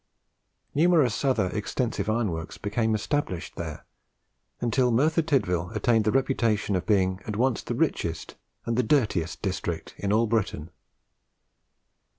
Numerous 0.73 1.23
other 1.23 1.51
extensive 1.55 2.09
iron 2.09 2.31
works 2.31 2.57
became 2.57 2.95
established 2.95 3.55
there, 3.55 3.85
until 4.59 4.89
Merthyr 4.89 5.21
Tydvil 5.21 5.75
attained 5.75 6.05
the 6.05 6.11
reputation 6.11 6.75
of 6.75 6.87
being 6.87 7.19
at 7.27 7.35
once 7.35 7.61
the 7.61 7.75
richest 7.75 8.33
and 8.65 8.75
the 8.75 8.81
dirtiest 8.81 9.43
district 9.43 9.93
in 9.99 10.11
all 10.11 10.25
Britain. 10.25 10.71